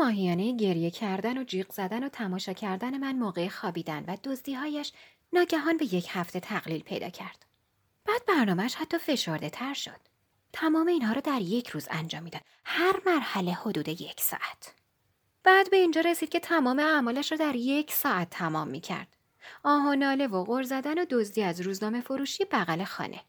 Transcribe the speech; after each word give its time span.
ماهیانه 0.00 0.56
گریه 0.56 0.90
کردن 0.90 1.38
و 1.38 1.44
جیغ 1.44 1.72
زدن 1.72 2.04
و 2.04 2.08
تماشا 2.08 2.52
کردن 2.52 2.98
من 2.98 3.16
موقع 3.16 3.48
خوابیدن 3.48 4.04
و 4.08 4.16
دزدیهایش 4.24 4.92
ناگهان 5.32 5.76
به 5.76 5.94
یک 5.94 6.06
هفته 6.10 6.40
تقلیل 6.40 6.82
پیدا 6.82 7.08
کرد. 7.08 7.46
بعد 8.04 8.26
برنامهش 8.28 8.74
حتی 8.74 8.98
فشرده 8.98 9.50
تر 9.50 9.74
شد. 9.74 10.00
تمام 10.52 10.86
اینها 10.86 11.12
رو 11.12 11.20
در 11.20 11.40
یک 11.40 11.68
روز 11.68 11.88
انجام 11.90 12.22
می‌داد. 12.22 12.42
هر 12.64 13.00
مرحله 13.06 13.52
حدود 13.52 13.88
یک 13.88 14.20
ساعت. 14.20 14.74
بعد 15.44 15.70
به 15.70 15.76
اینجا 15.76 16.00
رسید 16.00 16.28
که 16.28 16.40
تمام 16.40 16.78
اعمالش 16.78 17.32
رو 17.32 17.38
در 17.38 17.56
یک 17.56 17.92
ساعت 17.92 18.30
تمام 18.30 18.68
می‌کرد. 18.68 19.16
آه 19.64 19.86
و 19.86 19.94
ناله 19.94 20.26
و 20.26 20.44
غر 20.44 20.62
زدن 20.62 20.98
و 20.98 21.04
دزدی 21.10 21.42
از 21.42 21.60
روزنامه 21.60 22.00
فروشی 22.00 22.44
بغل 22.44 22.84
خانه. 22.84 23.20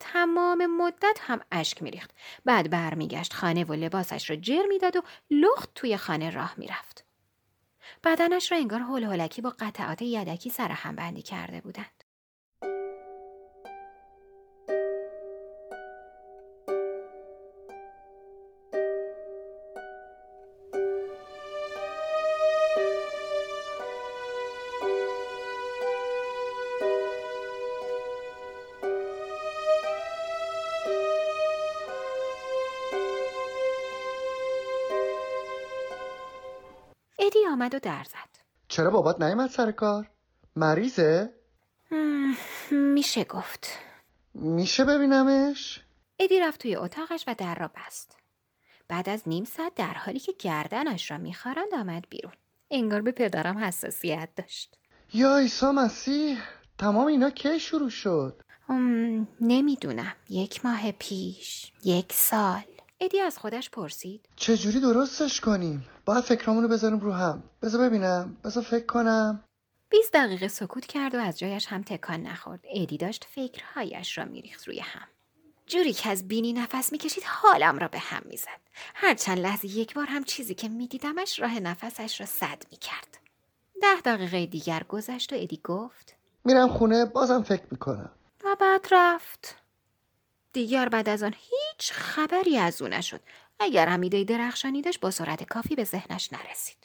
تمام 0.00 0.66
مدت 0.66 1.18
هم 1.20 1.40
اشک 1.52 1.82
میریخت. 1.82 2.10
بعد 2.44 2.70
برمیگشت 2.70 3.32
خانه 3.32 3.64
و 3.64 3.72
لباسش 3.72 4.30
را 4.30 4.36
جر 4.36 4.66
می‌داد 4.68 4.96
و 4.96 5.02
لخت 5.30 5.70
توی 5.74 5.96
خانه 5.96 6.30
راه 6.30 6.54
می‌رفت. 6.56 7.04
بدنش 8.04 8.52
را 8.52 8.58
انگار 8.58 8.80
هل 8.80 9.04
هلکی 9.04 9.42
با 9.42 9.54
قطعات 9.58 10.02
یدکی 10.02 10.50
سر 10.50 10.68
هم 10.68 10.96
بندی 10.96 11.22
کرده 11.22 11.60
بودند. 11.60 11.95
ادی 37.26 37.46
آمد 37.52 37.74
و 37.74 37.78
در 37.78 38.04
زد. 38.04 38.40
چرا 38.68 38.90
بابات 38.90 39.20
نیومد 39.20 39.50
سر 39.50 39.72
کار؟ 39.72 40.10
مریضه؟ 40.56 41.32
میشه 42.70 43.24
گفت. 43.24 43.68
میشه 44.34 44.84
ببینمش؟ 44.84 45.80
ادی 46.18 46.40
رفت 46.40 46.62
توی 46.62 46.76
اتاقش 46.76 47.24
و 47.26 47.34
در 47.38 47.54
را 47.54 47.70
بست. 47.76 48.16
بعد 48.88 49.08
از 49.08 49.22
نیم 49.28 49.44
ساعت 49.44 49.74
در 49.74 49.94
حالی 49.94 50.18
که 50.18 50.32
گردنش 50.38 51.10
را 51.10 51.18
میخارند 51.18 51.74
آمد 51.74 52.06
بیرون. 52.10 52.32
انگار 52.70 53.02
به 53.02 53.12
پدرم 53.12 53.58
حساسیت 53.58 54.28
داشت. 54.36 54.76
یا 55.14 55.36
عیسی 55.38 55.66
مسیح 55.66 56.38
تمام 56.78 57.06
اینا 57.06 57.30
کی 57.30 57.60
شروع 57.60 57.90
شد؟ 57.90 58.42
نمی‌دونم. 59.40 60.16
یک 60.28 60.64
ماه 60.64 60.92
پیش. 60.92 61.72
یک 61.84 62.12
سال. 62.12 62.64
ادی 63.00 63.20
از 63.20 63.38
خودش 63.38 63.70
پرسید. 63.70 64.28
چجوری 64.36 64.80
درستش 64.80 65.40
کنیم؟ 65.40 65.86
باید 66.04 66.24
فکرامونو 66.24 66.68
بذاریم 66.68 67.00
رو 67.00 67.12
هم 67.12 67.42
بذار 67.62 67.88
ببینم 67.88 68.36
بذار 68.44 68.62
فکر 68.62 68.86
کنم 68.86 69.44
20 69.88 70.12
دقیقه 70.12 70.48
سکوت 70.48 70.86
کرد 70.86 71.14
و 71.14 71.18
از 71.18 71.38
جایش 71.38 71.66
هم 71.66 71.82
تکان 71.82 72.22
نخورد. 72.22 72.60
ادی 72.74 72.96
داشت 72.96 73.24
فکرهایش 73.24 74.18
را 74.18 74.24
میریخت 74.24 74.68
روی 74.68 74.80
هم. 74.80 75.08
جوری 75.66 75.92
که 75.92 76.10
از 76.10 76.28
بینی 76.28 76.52
نفس 76.52 76.92
می‌کشید 76.92 77.24
حالم 77.26 77.78
را 77.78 77.88
به 77.88 77.98
هم 77.98 78.22
می‌زد. 78.24 78.60
هر 78.94 79.14
چند 79.14 79.38
لحظه 79.38 79.66
یک 79.66 79.94
بار 79.94 80.06
هم 80.06 80.24
چیزی 80.24 80.54
که 80.54 80.68
میدیدمش 80.68 81.40
راه 81.40 81.60
نفسش 81.60 82.20
را 82.20 82.26
صد 82.26 82.62
می‌کرد. 82.70 83.18
ده 83.82 84.00
دقیقه 84.04 84.46
دیگر 84.46 84.82
گذشت 84.88 85.32
و 85.32 85.36
ادی 85.38 85.60
گفت 85.64 86.16
میرم 86.44 86.68
خونه 86.68 87.04
بازم 87.04 87.42
فکر 87.42 87.64
می‌کنم 87.70 88.10
و 88.44 88.56
بعد 88.60 88.86
رفت. 88.90 89.56
دیگر 90.56 90.88
بعد 90.88 91.08
از 91.08 91.22
آن 91.22 91.34
هیچ 91.34 91.92
خبری 91.92 92.58
از 92.58 92.82
او 92.82 92.88
نشد. 92.88 93.20
اگر 93.60 93.88
هم 93.88 94.00
ایده 94.00 94.24
درخشانی 94.24 94.82
داشت 94.82 95.00
با 95.00 95.10
سرعت 95.10 95.42
کافی 95.42 95.74
به 95.74 95.84
ذهنش 95.84 96.32
نرسید. 96.32 96.76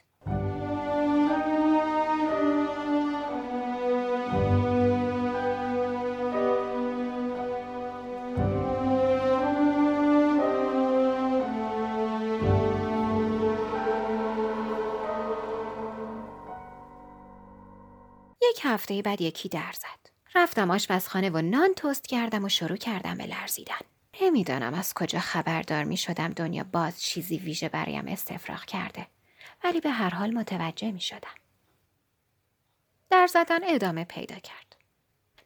یک 18.41 18.59
هفته 18.63 19.01
بعد 19.01 19.22
یکی 19.22 19.50
در 19.50 19.73
زد. 19.73 20.00
رفتم 20.41 20.72
آشپزخانه 20.72 21.29
و 21.29 21.41
نان 21.41 21.74
توست 21.74 22.07
کردم 22.07 22.46
و 22.46 22.50
شروع 22.50 22.78
کردم 22.78 23.18
به 23.18 23.25
لرزیدن. 23.25 23.79
نمی‌دانم 24.22 24.74
از 24.74 24.94
کجا 24.94 25.19
خبردار 25.19 25.84
می 25.84 25.97
شدم 25.97 26.28
دنیا 26.28 26.63
باز 26.63 27.02
چیزی 27.02 27.38
ویژه 27.38 27.69
برایم 27.69 28.07
استفراغ 28.07 28.66
کرده. 28.66 29.07
ولی 29.63 29.81
به 29.81 29.90
هر 29.90 30.09
حال 30.09 30.34
متوجه 30.34 30.91
می 30.91 31.02
شدم. 31.02 31.35
در 33.09 33.28
زدن 33.28 33.59
ادامه 33.63 34.03
پیدا 34.03 34.35
کرد. 34.35 34.75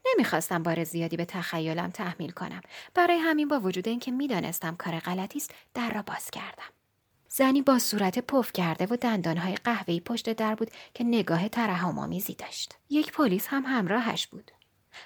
نمی‌خواستم 0.05 0.63
بار 0.63 0.83
زیادی 0.83 1.17
به 1.17 1.25
تخیلم 1.25 1.89
تحمیل 1.89 2.31
کنم. 2.31 2.61
برای 2.93 3.17
همین 3.17 3.47
با 3.47 3.59
وجود 3.59 3.87
اینکه 3.87 4.11
می‌دانستم 4.11 4.75
کار 4.75 4.99
غلطی 4.99 5.37
است 5.37 5.53
در 5.73 5.93
را 5.93 6.01
باز 6.01 6.31
کردم. 6.31 6.69
زنی 7.27 7.61
با 7.61 7.79
صورت 7.79 8.19
پف 8.19 8.53
کرده 8.53 8.85
و 8.85 8.95
دندانهای 8.95 9.55
قهوه‌ای 9.55 9.99
پشت 9.99 10.33
در 10.33 10.55
بود 10.55 10.71
که 10.93 11.03
نگاه 11.03 11.49
ترحم‌آمیزی 11.49 12.33
داشت. 12.33 12.75
یک 12.89 13.11
پلیس 13.11 13.47
هم 13.47 13.63
همراهش 13.65 14.27
بود. 14.27 14.51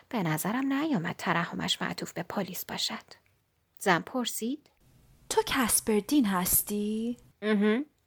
به 0.09 0.23
نظرم 0.23 0.73
نیامد 0.73 1.15
ترحمش 1.17 1.81
معطوف 1.81 2.13
به 2.13 2.23
پلیس 2.23 2.65
باشد. 2.65 3.03
زن 3.79 3.99
پرسید 3.99 4.69
تو 5.29 5.41
کسپردین 5.45 6.25
هستی؟ 6.25 7.17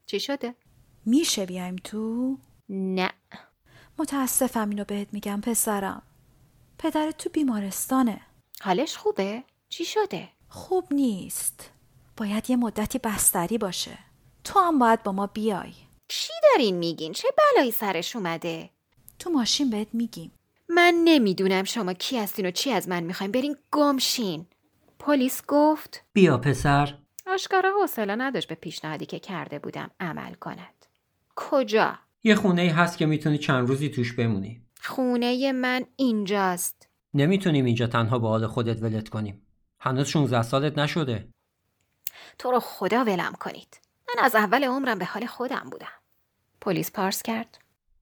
چی 0.06 0.20
شده؟ 0.20 0.54
میشه 1.06 1.46
بیایم 1.46 1.76
تو؟ 1.76 2.38
نه 2.68 3.12
متاسفم 3.98 4.68
اینو 4.68 4.84
بهت 4.84 5.08
میگم 5.12 5.40
پسرم 5.40 6.02
پدرت 6.78 7.16
تو 7.16 7.30
بیمارستانه 7.30 8.20
حالش 8.60 8.96
خوبه؟ 8.96 9.44
چی 9.68 9.84
شده؟ 9.84 10.28
خوب 10.48 10.84
نیست 10.90 11.70
باید 12.16 12.50
یه 12.50 12.56
مدتی 12.56 12.98
بستری 12.98 13.58
باشه 13.58 13.98
تو 14.44 14.60
هم 14.60 14.78
باید 14.78 15.02
با 15.02 15.12
ما 15.12 15.26
بیای 15.26 15.72
چی 16.08 16.32
دارین 16.42 16.76
میگین؟ 16.76 17.12
چه 17.12 17.28
بلایی 17.38 17.70
سرش 17.72 18.16
اومده؟ 18.16 18.70
تو 19.18 19.30
ماشین 19.30 19.70
بهت 19.70 19.88
میگیم 19.92 20.32
من 20.74 20.94
نمی‌دونم 21.04 21.64
شما 21.64 21.92
کی 21.92 22.18
هستین 22.18 22.46
و 22.46 22.50
چی 22.50 22.72
از 22.72 22.88
من 22.88 23.02
می‌خواین. 23.02 23.32
برین 23.32 23.56
گمشین. 23.72 24.46
پلیس 24.98 25.42
گفت 25.48 26.04
بیا 26.12 26.38
پسر. 26.38 26.98
آشکارا 27.26 27.72
حوصله 27.80 28.16
نداشت 28.16 28.48
به 28.48 28.54
پیشنهادی 28.54 29.06
که 29.06 29.18
کرده 29.18 29.58
بودم 29.58 29.90
عمل 30.00 30.34
کند. 30.34 30.86
کجا؟ 31.36 31.98
یه 32.24 32.34
خونه 32.34 32.62
ای 32.62 32.68
هست 32.68 32.98
که 32.98 33.06
می‌تونی 33.06 33.38
چند 33.38 33.68
روزی 33.68 33.88
توش 33.88 34.12
بمونی. 34.12 34.62
خونه 34.82 35.52
من 35.52 35.84
اینجاست. 35.96 36.88
نمی‌تونیم 37.14 37.64
اینجا 37.64 37.86
تنها 37.86 38.18
به 38.18 38.28
حال 38.28 38.46
خودت 38.46 38.82
ولت 38.82 39.08
کنیم. 39.08 39.46
هنوز 39.80 40.08
16 40.08 40.42
سالت 40.42 40.78
نشده. 40.78 41.28
تو 42.38 42.50
رو 42.50 42.60
خدا 42.60 43.04
ولم 43.04 43.32
کنید. 43.40 43.80
من 44.08 44.24
از 44.24 44.34
اول 44.34 44.64
عمرم 44.64 44.98
به 44.98 45.04
حال 45.04 45.26
خودم 45.26 45.68
بودم. 45.70 45.92
پلیس 46.60 46.92
پارس 46.92 47.22
کرد. 47.22 47.58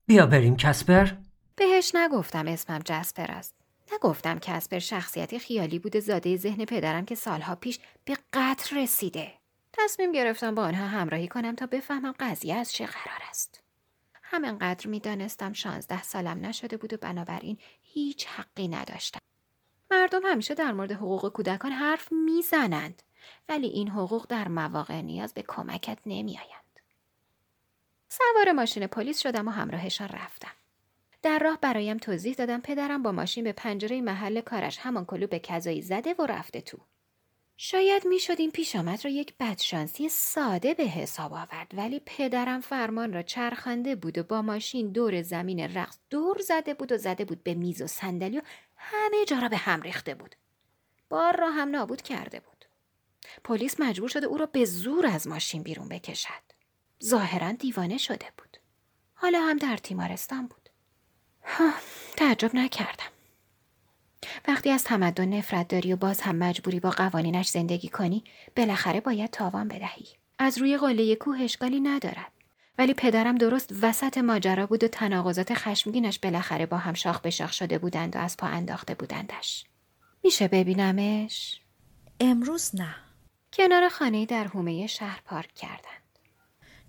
بیا 0.07 0.25
بریم 0.25 0.55
کسپر. 0.55 1.07
بهش 1.55 1.95
نگفتم 1.95 2.47
اسمم 2.47 2.79
جسپر 2.85 3.31
است. 3.31 3.55
نگفتم 3.93 4.39
کسپر 4.39 4.79
شخصیتی 4.79 5.39
خیالی 5.39 5.79
بوده 5.79 5.99
زاده 5.99 6.37
ذهن 6.37 6.65
پدرم 6.65 7.05
که 7.05 7.15
سالها 7.15 7.55
پیش 7.55 7.79
به 8.05 8.17
قتل 8.33 8.77
رسیده. 8.77 9.33
تصمیم 9.73 10.11
گرفتم 10.11 10.55
با 10.55 10.63
آنها 10.63 10.87
همراهی 10.87 11.27
کنم 11.27 11.55
تا 11.55 11.65
بفهمم 11.65 12.13
قضیه 12.19 12.55
از 12.55 12.71
چه 12.71 12.85
قرار 12.85 13.19
است. 13.29 13.63
همینقدر 14.23 14.87
می‌دانستم 14.87 15.53
شانزده 15.53 16.03
سالم 16.03 16.45
نشده 16.45 16.77
بود 16.77 16.93
و 16.93 16.97
بنابراین 16.97 17.57
هیچ 17.81 18.27
حقی 18.27 18.67
نداشتم. 18.67 19.19
مردم 19.91 20.21
همیشه 20.25 20.53
در 20.53 20.71
مورد 20.71 20.91
حقوق 20.91 21.29
کودکان 21.33 21.71
حرف 21.71 22.11
می‌زنند 22.11 23.03
ولی 23.49 23.67
این 23.67 23.89
حقوق 23.89 24.27
در 24.27 24.47
مواقع 24.47 25.01
نیاز 25.01 25.33
به 25.33 25.43
کمکت 25.47 25.99
نمیآیند. 26.05 26.79
سوار 28.09 28.51
ماشین 28.51 28.87
پلیس 28.87 29.19
شدم 29.19 29.47
و 29.47 29.51
همراهشان 29.51 30.07
رفتم. 30.07 30.51
در 31.21 31.39
راه 31.39 31.57
برایم 31.61 31.97
توضیح 31.97 32.33
دادم 32.33 32.61
پدرم 32.61 33.03
با 33.03 33.11
ماشین 33.11 33.43
به 33.43 33.51
پنجره 33.51 34.01
محل 34.01 34.41
کارش 34.41 34.77
همان 34.77 35.05
کلو 35.05 35.27
به 35.27 35.39
کذایی 35.39 35.81
زده 35.81 36.13
و 36.13 36.25
رفته 36.25 36.61
تو. 36.61 36.77
شاید 37.57 38.07
می‌شد 38.07 38.35
این 38.39 38.51
پیش 38.51 38.75
آمد 38.75 39.05
را 39.05 39.11
یک 39.11 39.33
بدشانسی 39.39 40.09
ساده 40.09 40.73
به 40.73 40.83
حساب 40.83 41.33
آورد 41.33 41.71
ولی 41.73 42.01
پدرم 42.05 42.61
فرمان 42.61 43.13
را 43.13 43.21
چرخانده 43.21 43.95
بود 43.95 44.17
و 44.17 44.23
با 44.23 44.41
ماشین 44.41 44.91
دور 44.91 45.21
زمین 45.21 45.59
رقص 45.59 45.97
دور 46.09 46.41
زده 46.41 46.73
بود 46.73 46.91
و 46.91 46.97
زده 46.97 47.25
بود 47.25 47.43
به 47.43 47.53
میز 47.53 47.81
و 47.81 47.87
صندلی 47.87 48.37
و 48.37 48.41
همه 48.75 49.25
جا 49.25 49.39
را 49.39 49.49
به 49.49 49.57
هم 49.57 49.81
ریخته 49.81 50.15
بود. 50.15 50.35
بار 51.09 51.37
را 51.37 51.51
هم 51.51 51.69
نابود 51.69 52.01
کرده 52.01 52.39
بود. 52.39 52.65
پلیس 53.43 53.79
مجبور 53.79 54.09
شده 54.09 54.27
او 54.27 54.37
را 54.37 54.45
به 54.45 54.65
زور 54.65 55.05
از 55.05 55.27
ماشین 55.27 55.63
بیرون 55.63 55.89
بکشد. 55.89 56.43
ظاهرا 57.03 57.51
دیوانه 57.51 57.97
شده 57.97 58.27
بود. 58.37 58.57
حالا 59.13 59.41
هم 59.41 59.57
در 59.57 59.77
تیمارستان 59.77 60.47
بود. 60.47 60.60
تعجب 62.17 62.55
نکردم. 62.55 63.11
وقتی 64.47 64.69
از 64.69 64.83
تمدن 64.83 65.33
نفرت 65.33 65.67
داری 65.67 65.93
و 65.93 65.95
باز 65.95 66.21
هم 66.21 66.35
مجبوری 66.35 66.79
با 66.79 66.89
قوانینش 66.89 67.49
زندگی 67.49 67.89
کنی 67.89 68.23
بالاخره 68.55 68.99
باید 69.01 69.29
تاوان 69.29 69.67
بدهی. 69.67 70.05
از 70.39 70.57
روی 70.57 70.77
قله 70.77 71.15
کوه 71.15 71.41
اشکالی 71.41 71.79
ندارد. 71.79 72.31
ولی 72.77 72.93
پدرم 72.93 73.35
درست 73.35 73.73
وسط 73.81 74.17
ماجرا 74.17 74.65
بود 74.65 74.83
و 74.83 74.87
تناقضات 74.87 75.53
خشمگینش 75.53 76.19
بالاخره 76.19 76.65
با 76.65 76.77
هم 76.77 76.93
شاخ 76.93 77.21
به 77.21 77.29
شاخ 77.29 77.53
شده 77.53 77.77
بودند 77.77 78.15
و 78.15 78.19
از 78.19 78.37
پا 78.37 78.47
انداخته 78.47 78.95
بودندش. 78.95 79.65
میشه 80.23 80.47
ببینمش؟ 80.47 81.61
امروز 82.19 82.75
نه 82.75 82.95
کنار 83.53 83.89
خانه 83.89 84.25
در 84.25 84.43
حومه 84.43 84.87
شهر 84.87 85.21
پارک 85.25 85.53
کردند. 85.53 86.01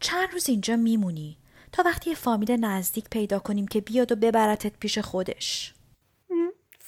چند 0.01 0.33
روز 0.33 0.49
اینجا 0.49 0.77
میمونی 0.77 1.39
تا 1.73 1.83
وقتی 1.87 2.11
یه 2.11 2.17
فامیل 2.17 2.53
نزدیک 2.53 3.09
پیدا 3.11 3.39
کنیم 3.39 3.67
که 3.67 3.81
بیاد 3.81 4.13
و 4.13 4.17
ببرتت 4.17 4.79
پیش 4.79 4.99
خودش 4.99 5.75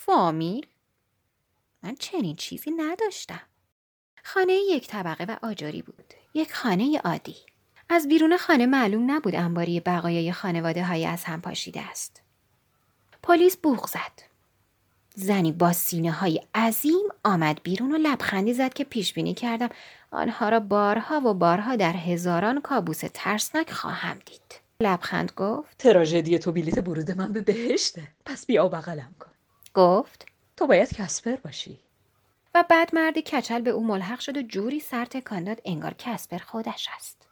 فامیل؟ 0.07 0.67
من 1.83 1.95
چنین 1.95 2.37
چیزی 2.37 2.71
نداشتم. 2.71 3.41
خانه 4.25 4.53
یک 4.53 4.89
طبقه 4.89 5.25
و 5.25 5.47
آجری 5.47 5.83
بود. 5.83 6.15
یک 6.35 6.55
خانه 6.55 6.99
عادی. 6.99 7.37
از 7.89 8.09
بیرون 8.09 8.37
خانه 8.37 8.67
معلوم 8.67 9.11
نبود 9.11 9.35
انباری 9.35 9.81
بقایای 9.81 10.33
خانواده 10.33 10.85
های 10.85 11.07
از 11.07 11.25
هم 11.25 11.41
پاشیده 11.41 11.81
است. 11.81 12.23
پلیس 13.23 13.57
بوغ 13.57 13.87
زد. 13.87 14.23
زنی 15.15 15.53
با 15.53 15.73
سینه 15.73 16.13
های 16.13 16.41
عظیم 16.55 17.09
آمد 17.25 17.61
بیرون 17.63 17.93
و 17.93 17.99
لبخندی 17.99 18.55
زد 18.55 18.75
که 18.75 18.85
پیش 18.85 19.13
بینی 19.13 19.35
کردم 19.35 19.69
آنها 20.11 20.49
را 20.49 20.61
بارها 20.61 21.21
و 21.21 21.35
بارها 21.35 21.77
در 21.77 21.93
هزاران 21.93 22.61
کابوس 22.61 23.01
ترسناک 23.15 23.71
خواهم 23.71 24.19
دید. 24.27 24.64
لبخند 24.81 25.33
گفت 25.37 25.79
تراژدی 25.79 26.39
تو 26.39 26.53
بلیت 26.53 26.89
ورود 26.89 27.11
من 27.11 27.33
به 27.33 27.41
بهشته 27.41 28.09
پس 28.25 28.47
بیا 28.47 28.67
و 28.67 28.69
بغلم 28.69 29.15
کن 29.21 29.31
گفت 29.75 30.27
تو 30.57 30.67
باید 30.67 30.95
کسپر 30.95 31.37
باشی 31.37 31.81
و 32.55 32.65
بعد 32.71 32.95
مردی 32.95 33.23
کچل 33.23 33.61
به 33.61 33.71
او 33.71 33.87
ملحق 33.87 34.21
شد 34.21 34.37
و 34.37 34.43
جوری 34.43 34.81
سر 34.81 35.05
تکان 35.05 35.45
داد 35.45 35.61
انگار 35.65 35.95
کسپر 35.99 36.39
خودش 36.39 36.89
است. 36.97 37.29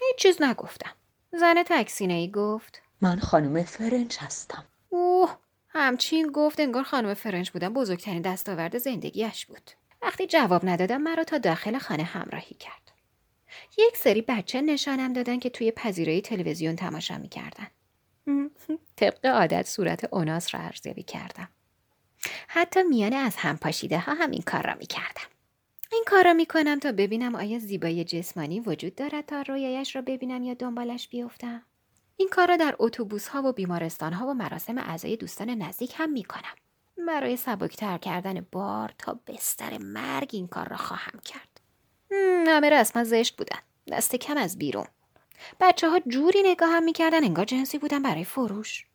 هیچ 0.00 0.16
چیز 0.16 0.42
نگفتم. 0.42 0.92
زن 1.32 1.62
تکسینه 1.66 2.14
ای 2.14 2.30
گفت 2.30 2.82
من 3.00 3.18
خانم 3.18 3.62
فرنج 3.62 4.16
هستم 4.18 4.64
اوه 4.88 5.36
همچین 5.68 6.32
گفت 6.32 6.60
انگار 6.60 6.82
خانم 6.82 7.14
فرنج 7.14 7.50
بودن 7.50 7.68
بزرگترین 7.68 8.22
دستاورد 8.22 8.78
زندگیش 8.78 9.46
بود. 9.46 9.70
وقتی 10.02 10.26
جواب 10.26 10.68
ندادم 10.68 11.00
مرا 11.00 11.24
تا 11.24 11.38
داخل 11.38 11.78
خانه 11.78 12.02
همراهی 12.02 12.56
کرد. 12.56 12.89
یک 13.78 13.96
سری 13.96 14.22
بچه 14.22 14.60
نشانم 14.60 15.12
دادن 15.12 15.38
که 15.38 15.50
توی 15.50 15.70
پذیرایی 15.70 16.20
تلویزیون 16.20 16.76
تماشا 16.76 17.18
می‌کردن. 17.18 17.66
طبق 18.96 19.26
عادت 19.26 19.66
صورت 19.66 20.14
اوناس 20.14 20.54
را 20.54 20.60
ارزیابی 20.60 21.02
کردم. 21.02 21.48
حتی 22.48 22.82
میانه 22.82 23.16
از 23.16 23.36
هم 23.36 23.56
پاشیده 23.56 23.98
ها 23.98 24.14
هم 24.14 24.30
این 24.30 24.42
کار 24.42 24.66
را 24.66 24.74
می‌کردم. 24.74 25.28
این 25.92 26.04
کار 26.06 26.24
را 26.24 26.32
می‌کنم 26.32 26.78
تا 26.78 26.92
ببینم 26.92 27.34
آیا 27.34 27.58
زیبایی 27.58 28.04
جسمانی 28.04 28.60
وجود 28.60 28.94
دارد 28.94 29.26
تا 29.26 29.42
رویایش 29.42 29.96
را 29.96 30.02
ببینم 30.02 30.42
یا 30.42 30.54
دنبالش 30.54 31.08
بیفتم. 31.08 31.62
این 32.16 32.28
کار 32.28 32.48
را 32.48 32.56
در 32.56 32.76
اتوبوس 32.78 33.28
ها 33.28 33.42
و 33.42 33.52
بیمارستان 33.52 34.12
ها 34.12 34.26
و 34.26 34.34
مراسم 34.34 34.78
اعضای 34.78 35.16
دوستان 35.16 35.50
نزدیک 35.50 35.94
هم 35.96 36.12
می‌کنم. 36.12 36.54
برای 37.06 37.36
سبکتر 37.36 37.98
کردن 37.98 38.46
بار 38.52 38.94
تا 38.98 39.20
بستر 39.26 39.78
مرگ 39.78 40.30
این 40.32 40.48
کار 40.48 40.68
را 40.68 40.76
خواهم 40.76 41.20
کرد. 41.24 41.49
هم، 42.12 42.44
همه 42.48 42.70
رسما 42.70 43.04
زشت 43.04 43.36
بودن. 43.36 43.58
دست 43.92 44.16
کم 44.16 44.36
از 44.36 44.58
بیرون. 44.58 44.86
بچه 45.60 45.90
ها 45.90 46.00
جوری 46.08 46.42
نگاه 46.44 46.68
هم 46.70 46.82
می‌کردن 46.82 47.24
انگار 47.24 47.44
جنسی 47.44 47.78
بودن 47.78 48.02
برای 48.02 48.24
فروش. 48.24 48.86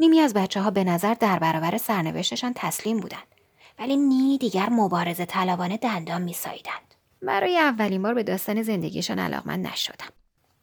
نیمی 0.00 0.20
از 0.20 0.34
بچه 0.34 0.60
ها 0.60 0.70
به 0.70 0.84
نظر 0.84 1.14
در 1.14 1.38
برابر 1.38 1.78
سرنوشتشان 1.78 2.52
تسلیم 2.56 3.00
بودند. 3.00 3.26
ولی 3.78 3.96
نی 3.96 4.38
دیگر 4.38 4.68
مبارزه 4.68 5.24
طلبانه 5.24 5.76
دندان 5.76 6.22
میساییدند. 6.22 6.94
برای 7.22 7.58
اولین 7.58 8.02
بار 8.02 8.14
به 8.14 8.22
داستان 8.22 8.62
زندگیشان 8.62 9.18
علاقمند 9.18 9.66
نشدم. 9.66 10.08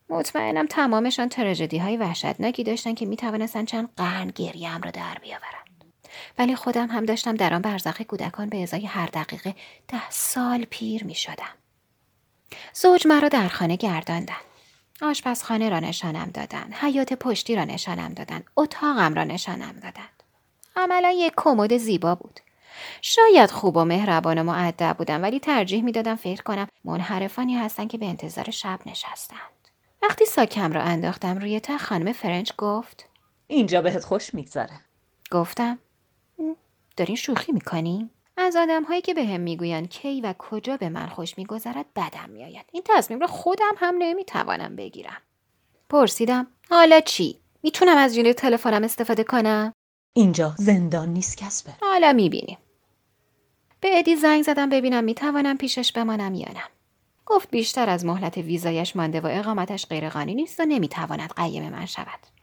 مطمئنم 0.10 0.66
تمامشان 0.66 1.30
تراژدی 1.30 1.78
های 1.78 1.98
وحشتناکی 1.98 2.63
داشتن 2.63 2.94
که 2.94 3.06
می 3.06 3.16
توانستن 3.16 3.66
چند 3.66 3.89
قرن 3.98 4.28
گریم 4.28 4.81
را 4.81 4.92
در 4.92 5.18
بیاورند. 5.21 5.86
ولی 6.38 6.56
خودم 6.56 6.88
هم 6.88 7.06
داشتم 7.06 7.36
در 7.36 7.54
آن 7.54 7.62
برزخ 7.62 8.01
کودکان 8.01 8.50
به 8.50 8.63
ازای 8.63 8.86
هر 8.86 9.06
دقیقه 9.06 9.56
ده 9.88 10.10
سال 10.10 10.66
پیر 10.69 11.04
می 11.04 11.16
شدم. 11.16 11.54
زوج 12.74 13.07
مرا 13.07 13.27
در 13.30 13.47
خانه 13.47 13.75
گرداندند. 13.75 14.38
آشپزخانه 15.01 15.69
را 15.69 15.80
نشانم 15.80 16.31
دادند. 16.33 16.74
حیات 16.74 17.13
پشتی 17.13 17.56
را 17.56 17.63
نشانم 17.63 18.13
دادند. 18.13 18.44
اتاقم 18.57 19.13
را 19.13 19.24
نشانم 19.24 19.74
دادند. 19.74 20.24
عملا 20.75 21.12
یک 21.12 21.33
کمد 21.38 21.77
زیبا 21.77 22.15
بود. 22.15 22.39
شاید 23.01 23.51
خوب 23.51 23.77
و 23.77 23.86
مهربان 23.86 24.38
و 24.38 24.44
معدب 24.44 24.95
بودم 24.97 25.24
ولی 25.24 25.39
ترجیح 25.39 25.83
می‌دادم 25.83 26.15
فکر 26.15 26.44
کنم 26.44 26.68
منحرفانی 26.83 27.56
هستند 27.57 27.89
که 27.89 27.97
به 27.97 28.06
انتظار 28.06 28.51
شب 28.51 28.80
نشستند. 28.86 29.39
وقتی 30.01 30.25
ساکم 30.25 30.74
را 30.74 30.81
انداختم 30.81 31.38
روی 31.38 31.59
تخت 31.59 31.86
خانم 31.86 32.13
فرنج 32.13 32.53
گفت 32.57 33.09
اینجا 33.47 33.81
بهت 33.81 34.06
خوش 34.06 34.33
میگذره 34.33 34.80
گفتم 35.31 35.80
"م، 36.39 36.53
دارین 36.97 37.15
شوخی 37.15 37.51
می‌کنی؟ 37.51 38.09
از 38.38 38.56
آدم 38.56 38.84
هایی 38.84 39.02
که 39.02 39.14
به 39.14 39.26
هم 39.26 39.40
می‌گویند 39.40 39.90
کی 39.90 40.22
و 40.22 40.34
کجا 40.40 40.78
به 40.78 40.90
من 40.90 41.08
خوش 41.08 41.38
میگذرد 41.38 41.86
بدم 41.96 42.30
میآید. 42.30 42.66
این 42.72 42.84
تصمیم 42.86 43.20
را 43.20 43.28
خودم 43.28 43.74
هم 43.78 43.96
نمی‌توانم 44.00 44.76
بگیرم. 44.76 45.22
پرسیدم 45.90 46.48
حالا 46.70 47.00
چی؟ 47.00 47.40
می‌تونم 47.64 47.98
از 47.98 48.16
جیلی 48.16 48.34
تلفنم 48.34 48.84
استفاده 48.84 49.24
کنم؟ 49.24 49.74
اینجا 50.14 50.54
زندان 50.58 51.10
نیست 51.10 51.38
کسبه. 51.38 51.72
حالا 51.82 52.14
می‌بینیم. 52.14 52.58
به 53.82 54.00
ادی 54.00 54.16
زنگ 54.16 54.44
زدم 54.44 54.70
ببینم 54.70 55.04
می‌توانم 55.04 55.58
پیشش 55.58 55.92
بمانم 55.92 56.34
یا 56.34 56.52
نه. 56.54 56.64
گفت 57.26 57.50
بیشتر 57.50 57.90
از 57.90 58.06
مهلت 58.06 58.38
ویزایش 58.38 58.96
مانده 58.96 59.22
و 59.22 59.28
اقامتش 59.31 59.86
غیرقانونی 59.86 60.36
نیست 60.36 60.60
و 60.60 60.66
نمی‌تواند 60.66 61.34
قیم 61.36 61.70
من 61.70 61.86
شود. 61.86 62.35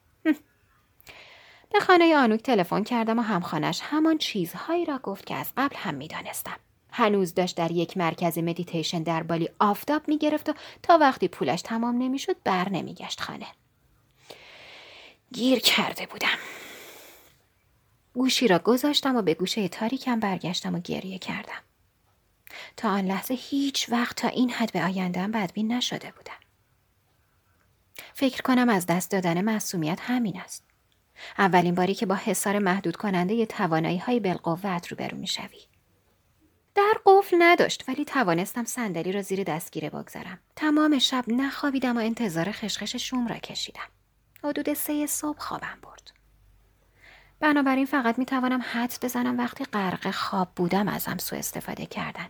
به 1.72 1.80
خانه 1.80 2.16
آنوک 2.16 2.42
تلفن 2.42 2.82
کردم 2.82 3.18
و 3.18 3.22
همخانش 3.22 3.80
همان 3.82 4.18
چیزهایی 4.18 4.84
را 4.84 4.98
گفت 4.98 5.26
که 5.26 5.34
از 5.34 5.52
قبل 5.56 5.76
هم 5.76 5.94
می‌دانستم 5.94 6.56
هنوز 6.90 7.34
داشت 7.34 7.56
در 7.56 7.70
یک 7.70 7.96
مرکز 7.96 8.38
مدیتیشن 8.38 9.02
در 9.02 9.22
بالی 9.22 9.48
آفتاب 9.60 10.08
می‌گرفت 10.08 10.48
و 10.48 10.54
تا 10.82 10.98
وقتی 10.98 11.28
پولش 11.28 11.62
تمام 11.62 11.98
نمی‌شد 12.02 12.36
بر 12.44 12.68
نمیگشت 12.68 13.20
خانه 13.20 13.46
گیر 15.32 15.58
کرده 15.58 16.06
بودم 16.06 16.38
گوشی 18.14 18.48
را 18.48 18.58
گذاشتم 18.58 19.16
و 19.16 19.22
به 19.22 19.34
گوشه 19.34 19.68
تاریکم 19.68 20.20
برگشتم 20.20 20.74
و 20.74 20.80
گریه 20.80 21.18
کردم. 21.18 21.62
تا 22.76 22.88
آن 22.90 23.04
لحظه 23.04 23.34
هیچ 23.34 23.88
وقت 23.88 24.16
تا 24.16 24.28
این 24.28 24.50
حد 24.50 24.72
به 24.72 24.84
آیندهم 24.84 25.30
بدبین 25.32 25.72
نشده 25.72 26.12
بودم. 26.16 26.32
فکر 28.14 28.42
کنم 28.42 28.68
از 28.68 28.86
دست 28.86 29.10
دادن 29.10 29.40
معصومیت 29.40 29.98
همین 30.02 30.40
است. 30.40 30.71
اولین 31.38 31.74
باری 31.74 31.94
که 31.94 32.06
با 32.06 32.14
حصار 32.14 32.58
محدود 32.58 32.96
کننده 32.96 33.46
توانایی 33.46 33.98
های 33.98 34.20
بالقوت 34.20 34.86
روبرو 34.88 35.18
می 35.18 35.26
شوی. 35.26 35.60
در 36.74 36.92
قفل 37.06 37.36
نداشت 37.38 37.84
ولی 37.88 38.04
توانستم 38.04 38.64
صندلی 38.64 39.12
را 39.12 39.22
زیر 39.22 39.44
دستگیره 39.44 39.90
بگذارم. 39.90 40.38
تمام 40.56 40.98
شب 40.98 41.24
نخوابیدم 41.28 41.96
و 41.96 42.00
انتظار 42.00 42.52
خشخش 42.52 42.96
شوم 42.96 43.28
را 43.28 43.36
کشیدم. 43.36 43.88
حدود 44.44 44.74
سه 44.74 45.06
صبح 45.06 45.38
خوابم 45.38 45.78
برد. 45.82 46.12
بنابراین 47.40 47.86
فقط 47.86 48.18
می 48.18 48.24
توانم 48.24 48.62
حدس 48.72 49.04
بزنم 49.04 49.38
وقتی 49.38 49.64
غرق 49.64 50.10
خواب 50.10 50.48
بودم 50.56 50.88
ازم 50.88 51.18
سوء 51.18 51.38
استفاده 51.38 51.86
کردن. 51.86 52.28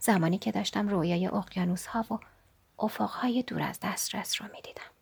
زمانی 0.00 0.38
که 0.38 0.52
داشتم 0.52 0.88
رویای 0.88 1.26
اقیانوس 1.26 1.86
ها 1.86 2.04
و 2.10 2.18
افق 2.78 3.10
های 3.10 3.42
دور 3.42 3.62
از 3.62 3.78
دسترس 3.82 4.42
رو 4.42 4.48
می 4.52 4.62
دیدم. 4.62 4.93